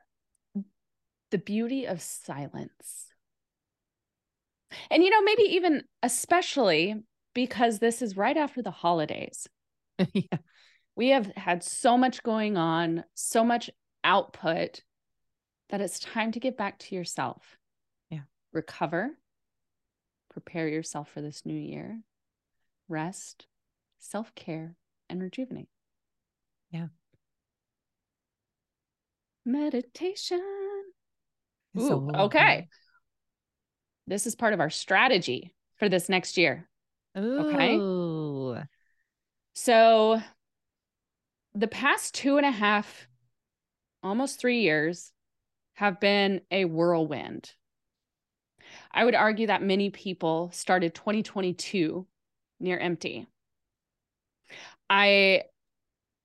[1.31, 3.12] the beauty of silence
[4.90, 6.96] and, you know, maybe even especially
[7.35, 9.48] because this is right after the holidays.
[10.12, 10.38] yeah.
[10.94, 13.70] We have had so much going on, so much
[14.05, 14.83] output
[15.72, 17.58] that it's time to get back to yourself.
[18.11, 18.20] Yeah.
[18.52, 19.11] Recover,
[20.30, 22.02] prepare yourself for this new year,
[22.88, 23.46] rest,
[23.98, 24.76] self care,
[25.11, 25.68] and rejuvenate.
[26.70, 26.87] Yeah.
[29.44, 30.40] Meditation.
[31.76, 32.68] Ooh, okay
[34.06, 36.68] this is part of our strategy for this next year.
[37.16, 38.54] Ooh.
[38.54, 38.64] Okay.
[39.54, 40.20] So
[41.54, 43.08] the past two and a half,
[44.02, 45.12] almost three years
[45.82, 47.52] have been a whirlwind.
[48.92, 52.06] I would argue that many people started 2022
[52.60, 53.26] near empty.
[54.88, 55.42] I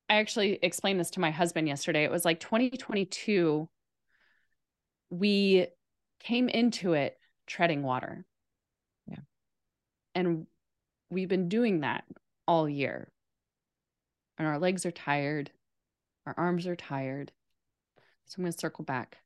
[0.08, 2.04] I actually explained this to my husband yesterday.
[2.04, 3.68] It was like 2022
[5.10, 5.66] we
[6.20, 7.18] came into it
[7.48, 8.24] treading water.
[9.08, 9.22] Yeah.
[10.14, 10.46] And
[11.10, 12.04] we've been doing that
[12.46, 13.10] all year.
[14.38, 15.50] And our legs are tired,
[16.26, 17.32] our arms are tired.
[18.26, 19.18] So I'm going to circle back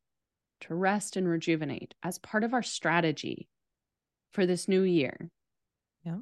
[0.62, 3.48] to rest and rejuvenate as part of our strategy
[4.32, 5.30] for this new year.
[6.04, 6.18] Yeah.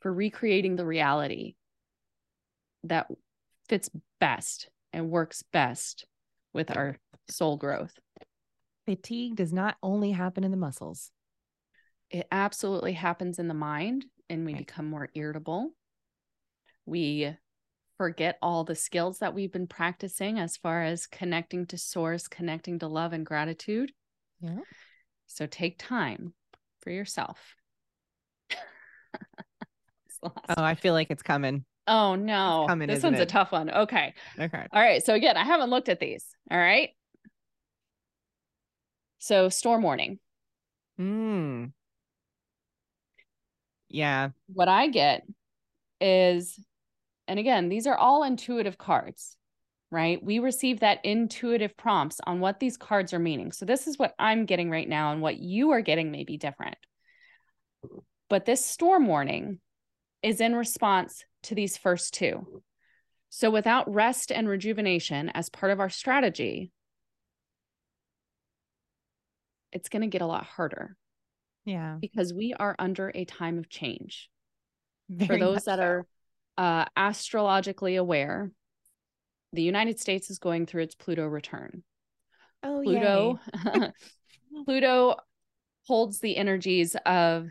[0.00, 1.54] For recreating the reality
[2.84, 3.08] that
[3.68, 6.06] fits best and works best
[6.52, 6.96] with our
[7.28, 7.98] soul growth.
[8.86, 11.10] Fatigue does not only happen in the muscles.
[12.10, 14.66] It absolutely happens in the mind, and we right.
[14.66, 15.70] become more irritable.
[16.86, 17.36] We
[18.00, 22.78] forget all the skills that we've been practicing as far as connecting to source, connecting
[22.78, 23.92] to love and gratitude.
[24.40, 24.60] Yeah.
[25.26, 26.32] So take time
[26.80, 27.56] for yourself.
[30.22, 31.66] oh, I feel like it's coming.
[31.86, 32.64] Oh no.
[32.66, 33.24] Coming, this one's it?
[33.24, 33.68] a tough one.
[33.70, 34.14] Okay.
[34.38, 34.66] Okay.
[34.72, 35.04] All right.
[35.04, 36.24] So again, I haven't looked at these.
[36.50, 36.88] All right.
[39.18, 40.20] So storm warning.
[40.96, 41.66] Hmm.
[43.90, 44.30] Yeah.
[44.46, 45.26] What I get
[46.00, 46.58] is,
[47.30, 49.36] and again, these are all intuitive cards,
[49.92, 50.20] right?
[50.20, 53.52] We receive that intuitive prompts on what these cards are meaning.
[53.52, 56.38] So this is what I'm getting right now, and what you are getting may be
[56.38, 56.76] different.
[58.28, 59.60] But this storm warning
[60.24, 62.62] is in response to these first two.
[63.28, 66.72] So, without rest and rejuvenation as part of our strategy,
[69.70, 70.96] it's going to get a lot harder.
[71.64, 71.98] Yeah.
[72.00, 74.28] Because we are under a time of change.
[75.08, 75.84] Very For those that so.
[75.84, 76.06] are
[76.60, 78.50] uh, astrologically aware,
[79.54, 81.82] the United States is going through its Pluto return.
[82.62, 83.92] Oh, yeah Pluto.
[84.66, 85.16] Pluto
[85.86, 87.48] holds the energies of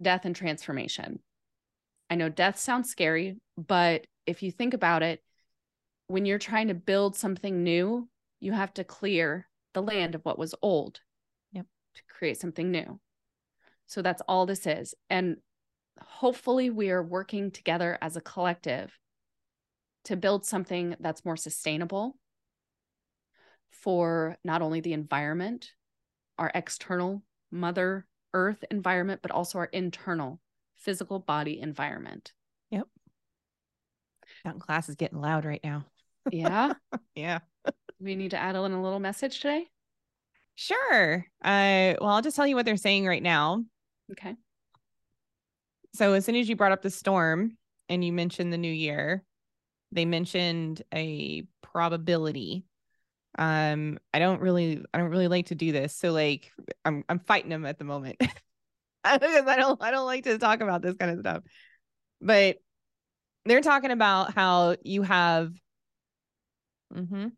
[0.00, 1.18] death and transformation.
[2.08, 5.22] I know death sounds scary, but if you think about it,
[6.06, 8.08] when you're trying to build something new,
[8.40, 11.00] you have to clear the land of what was old
[11.52, 11.66] yep.
[11.94, 13.00] to create something new.
[13.86, 14.94] So that's all this is.
[15.10, 15.36] And
[16.00, 18.98] hopefully, we are working together as a collective
[20.04, 22.16] to build something that's more sustainable
[23.70, 25.72] for not only the environment,
[26.38, 30.40] our external Mother Earth environment, but also our internal
[30.76, 32.32] physical body environment.
[32.70, 32.86] Yep.
[34.44, 35.84] Mountain class is getting loud right now.
[36.30, 36.74] Yeah.
[37.14, 37.40] yeah.
[38.00, 39.66] we need to add in a little message today.
[40.54, 41.26] Sure.
[41.44, 43.64] Uh, well, I'll just tell you what they're saying right now.
[44.12, 44.34] Okay.
[45.96, 47.56] So as soon as you brought up the storm
[47.88, 49.24] and you mentioned the new year,
[49.92, 52.64] they mentioned a probability.
[53.38, 55.94] Um, I don't really, I don't really like to do this.
[55.94, 56.52] So like,
[56.84, 58.16] I'm, I'm fighting them at the moment.
[58.20, 61.42] because I don't I don't like to talk about this kind of stuff.
[62.20, 62.58] But
[63.44, 65.52] they're talking about how you have
[66.94, 67.28] mm-hmm,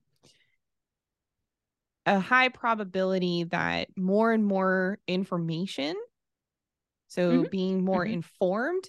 [2.07, 5.95] a high probability that more and more information,
[7.09, 7.51] so mm-hmm.
[7.51, 8.15] being more mm-hmm.
[8.15, 8.89] informed,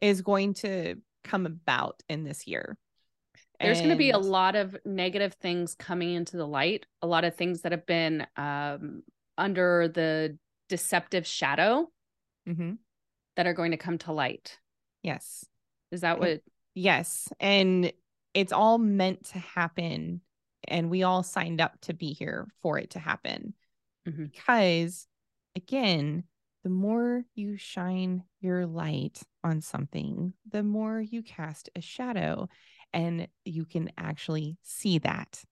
[0.00, 0.94] is going to
[1.24, 2.78] come about in this year.
[3.60, 3.88] There's and...
[3.88, 7.34] going to be a lot of negative things coming into the light, a lot of
[7.34, 9.02] things that have been um,
[9.36, 10.38] under the
[10.68, 11.90] deceptive shadow
[12.48, 12.74] mm-hmm.
[13.36, 14.58] that are going to come to light.
[15.02, 15.44] Yes.
[15.90, 16.42] Is that what?
[16.74, 17.28] Yes.
[17.40, 17.92] And
[18.34, 20.20] it's all meant to happen.
[20.66, 23.54] And we all signed up to be here for it to happen.
[24.08, 24.26] Mm-hmm.
[24.26, 25.06] Because,
[25.56, 26.24] again,
[26.64, 32.48] the more you shine your light on something, the more you cast a shadow
[32.92, 35.42] and you can actually see that.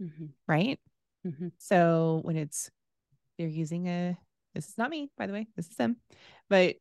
[0.00, 0.26] Mm-hmm.
[0.46, 0.78] Right.
[1.26, 1.48] Mm-hmm.
[1.58, 2.70] So when it's,
[3.38, 4.16] they're using a
[4.54, 5.46] this is not me, by the way.
[5.56, 5.96] This is them.
[6.48, 6.76] But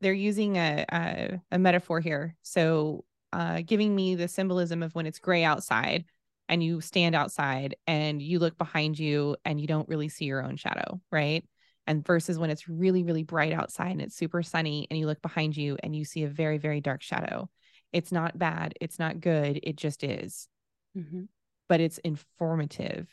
[0.00, 2.36] they're using a a, a metaphor here.
[2.42, 6.04] So uh, giving me the symbolism of when it's gray outside
[6.48, 10.42] and you stand outside and you look behind you and you don't really see your
[10.42, 11.44] own shadow, right?
[11.88, 15.22] And versus when it's really, really bright outside and it's super sunny and you look
[15.22, 17.50] behind you and you see a very, very dark shadow.
[17.92, 18.74] It's not bad.
[18.80, 19.58] It's not good.
[19.64, 20.48] It just is.
[20.96, 21.22] Mm-hmm.
[21.68, 23.08] But it's informative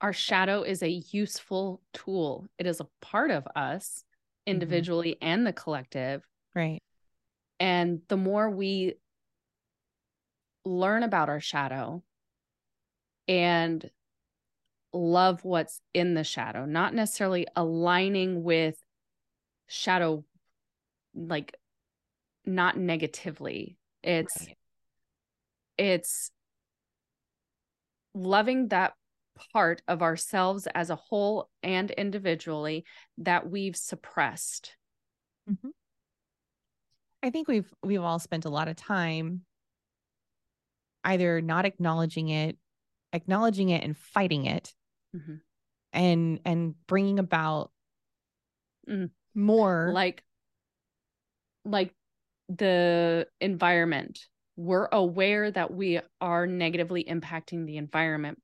[0.00, 2.46] our shadow is a useful tool.
[2.58, 4.52] It is a part of us mm-hmm.
[4.52, 5.28] individually mm-hmm.
[5.28, 6.22] and the collective.
[6.54, 6.82] Right.
[7.60, 8.94] And the more we
[10.64, 12.02] learn about our shadow
[13.26, 13.90] and
[14.92, 18.76] love what's in the shadow, not necessarily aligning with
[19.66, 20.24] shadow
[21.14, 21.56] like
[22.44, 23.76] not negatively.
[24.02, 24.56] It's right.
[25.76, 26.30] it's
[28.14, 28.94] loving that
[29.52, 32.84] part of ourselves as a whole and individually
[33.18, 34.76] that we've suppressed.
[35.48, 35.68] Mm-hmm.
[37.22, 39.42] I think we've we've all spent a lot of time
[41.04, 42.56] either not acknowledging it,
[43.12, 44.74] acknowledging it and fighting it,
[45.14, 45.34] mm-hmm.
[45.92, 47.70] and and bringing about
[48.88, 49.10] mm.
[49.34, 50.22] more like
[51.64, 51.94] like
[52.48, 54.26] the environment.
[54.56, 58.40] We're aware that we are negatively impacting the environment,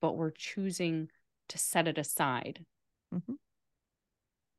[0.00, 1.08] but we're choosing
[1.48, 2.64] to set it aside.
[3.12, 3.34] Mm-hmm.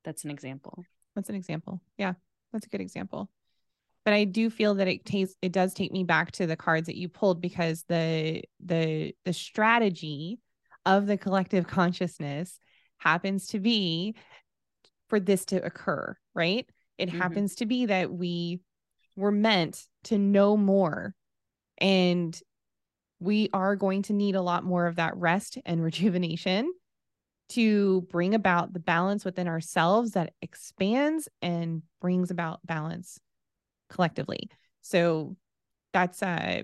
[0.03, 0.83] That's an example.
[1.15, 1.81] That's an example.
[1.97, 2.13] Yeah,
[2.51, 3.29] that's a good example.
[4.05, 6.87] But I do feel that it takes it does take me back to the cards
[6.87, 10.39] that you pulled because the the the strategy
[10.85, 12.59] of the collective consciousness
[12.97, 14.15] happens to be
[15.09, 16.67] for this to occur, right?
[16.97, 17.19] It mm-hmm.
[17.19, 18.59] happens to be that we
[19.15, 21.13] were meant to know more
[21.79, 22.39] and
[23.19, 26.71] we are going to need a lot more of that rest and rejuvenation
[27.49, 33.19] to bring about the balance within ourselves that expands and brings about balance
[33.89, 34.49] collectively.
[34.81, 35.35] So
[35.93, 36.61] that's uh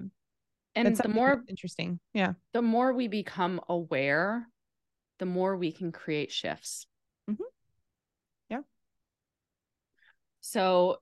[0.75, 1.99] and the more interesting.
[2.13, 2.33] Yeah.
[2.53, 4.47] The more we become aware,
[5.19, 6.87] the more we can create shifts.
[7.29, 7.43] Mm-hmm.
[8.49, 8.61] Yeah.
[10.41, 10.97] So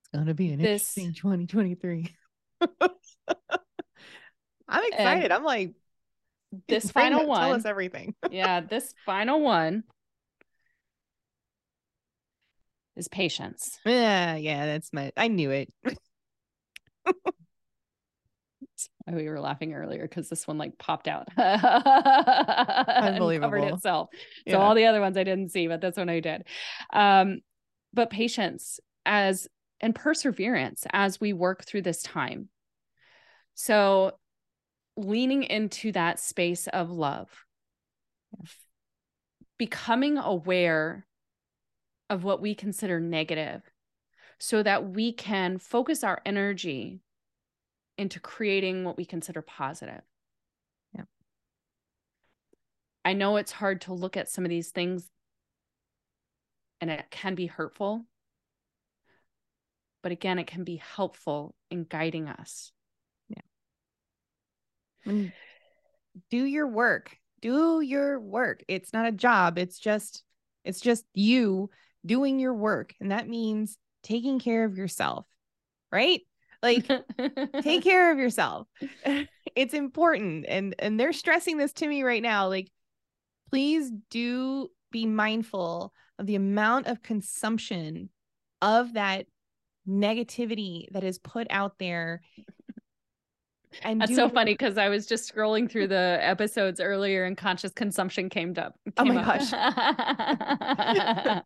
[0.00, 2.14] it's gonna be an this, interesting 2023.
[4.68, 5.32] I'm excited.
[5.32, 5.74] I'm like
[6.68, 7.40] this final one.
[7.40, 8.14] Tell us everything.
[8.30, 9.84] yeah, this final one
[12.96, 13.78] is patience.
[13.84, 15.72] Yeah, yeah, that's my I knew it.
[19.14, 21.28] we were laughing earlier because this one like popped out
[22.88, 23.50] Unbelievable.
[23.50, 24.08] covered itself.
[24.48, 24.56] So yeah.
[24.56, 26.44] all the other ones I didn't see, but this one I did.
[26.92, 27.40] Um,
[27.92, 29.48] but patience as
[29.80, 32.48] and perseverance as we work through this time.
[33.54, 34.12] So
[34.96, 37.28] leaning into that space of love,
[39.58, 41.06] becoming aware
[42.08, 43.62] of what we consider negative
[44.38, 47.00] so that we can focus our energy
[48.00, 50.00] into creating what we consider positive.
[50.94, 51.02] Yeah.
[53.04, 55.06] I know it's hard to look at some of these things
[56.80, 58.06] and it can be hurtful.
[60.02, 62.72] But again, it can be helpful in guiding us.
[63.28, 63.42] Yeah.
[66.30, 67.18] do your work.
[67.42, 68.64] Do your work.
[68.66, 69.58] It's not a job.
[69.58, 70.24] It's just
[70.64, 71.68] it's just you
[72.06, 75.26] doing your work and that means taking care of yourself.
[75.92, 76.22] Right?
[76.62, 76.86] Like
[77.62, 78.66] take care of yourself.
[79.56, 82.70] it's important and and they're stressing this to me right now like
[83.50, 88.10] please do be mindful of the amount of consumption
[88.62, 89.26] of that
[89.88, 92.20] negativity that is put out there
[93.82, 97.72] and that's so funny because I was just scrolling through the episodes earlier and conscious
[97.72, 98.74] consumption came up.
[98.96, 99.40] Oh came oh my up.
[101.30, 101.44] gosh.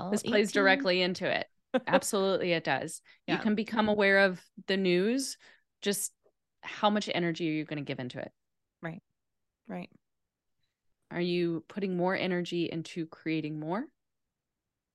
[0.12, 1.46] this plays directly into it.
[1.86, 3.00] Absolutely, it does.
[3.26, 3.34] Yeah.
[3.34, 5.36] You can become aware of the news,
[5.82, 6.12] just
[6.62, 8.32] how much energy are you going to give into it?
[8.82, 9.02] Right.
[9.68, 9.90] Right.
[11.10, 13.84] Are you putting more energy into creating more?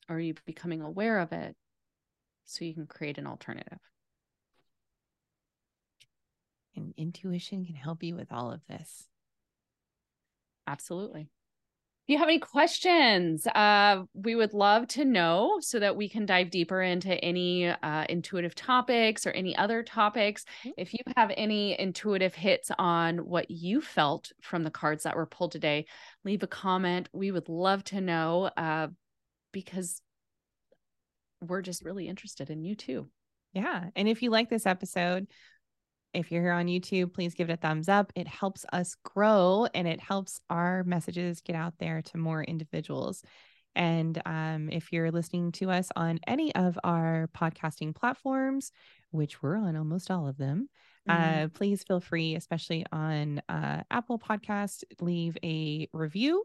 [0.10, 1.56] Or are you becoming aware of it
[2.46, 3.80] so you can create an alternative?
[6.76, 9.08] And intuition can help you with all of this.
[10.68, 11.30] Absolutely
[12.12, 16.52] you have any questions, uh, we would love to know so that we can dive
[16.52, 20.44] deeper into any uh, intuitive topics or any other topics.
[20.78, 25.26] If you have any intuitive hits on what you felt from the cards that were
[25.26, 25.86] pulled today,
[26.26, 27.08] leave a comment.
[27.14, 28.88] We would love to know uh,
[29.54, 30.02] because
[31.42, 33.08] we're just really interested in you too.
[33.54, 33.86] Yeah.
[33.96, 35.28] And if you like this episode,
[36.14, 38.12] if you're here on YouTube, please give it a thumbs up.
[38.16, 43.24] It helps us grow and it helps our messages get out there to more individuals.
[43.76, 48.72] And um, if you're listening to us on any of our podcasting platforms,
[49.12, 50.68] which we're on almost all of them,
[51.10, 51.46] mm-hmm.
[51.46, 56.44] uh, please feel free, especially on uh, Apple Podcast, leave a review.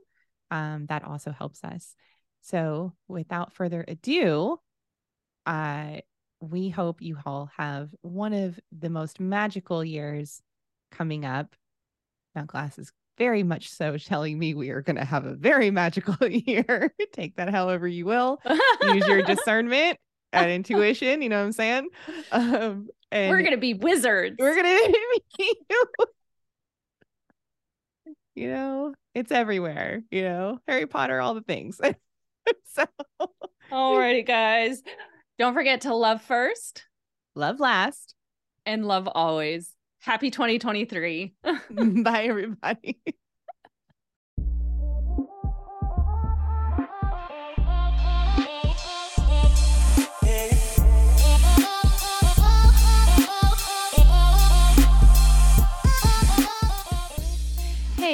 [0.53, 1.97] Um, that also helps us.
[2.43, 4.61] So, without further ado,
[5.45, 5.97] uh,
[6.51, 10.41] we hope you all have one of the most magical years
[10.91, 11.55] coming up.
[12.35, 15.71] Now, Glass is very much so telling me we are going to have a very
[15.71, 16.95] magical year.
[17.13, 18.41] Take that however you will.
[18.83, 19.99] Use your discernment
[20.33, 21.23] and intuition.
[21.23, 21.89] You know what I'm saying?
[22.33, 24.37] Um, and we're going to be wizards.
[24.39, 25.55] We're going to be,
[28.35, 31.81] you know, it's everywhere, you know, Harry Potter, all the things.
[32.65, 32.85] so,
[33.73, 34.83] alrighty, guys.
[35.39, 36.85] Don't forget to love first,
[37.35, 38.15] love last,
[38.65, 39.71] and love always.
[40.01, 41.35] Happy 2023.
[41.71, 43.01] Bye, everybody.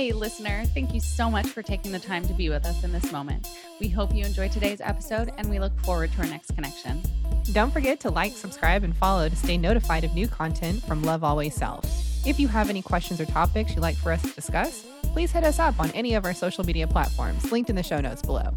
[0.03, 2.91] Hey, listener, thank you so much for taking the time to be with us in
[2.91, 3.49] this moment.
[3.79, 7.01] We hope you enjoyed today's episode and we look forward to our next connection.
[7.53, 11.23] Don't forget to like, subscribe, and follow to stay notified of new content from Love
[11.23, 11.85] Always Self.
[12.27, 15.45] If you have any questions or topics you'd like for us to discuss, please hit
[15.45, 18.53] us up on any of our social media platforms linked in the show notes below.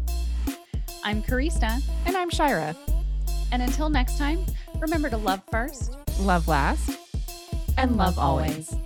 [1.04, 1.80] I'm Karista.
[2.06, 2.74] And I'm Shira.
[3.52, 4.44] And until next time,
[4.80, 6.88] remember to love first, love last,
[7.78, 8.72] and, and love, love always.
[8.72, 8.85] always.